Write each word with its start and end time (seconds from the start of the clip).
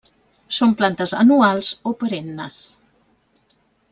Són 0.59 0.71
plantes 0.79 1.13
anuals 1.23 1.69
o 1.91 1.95
perennes. 2.01 2.57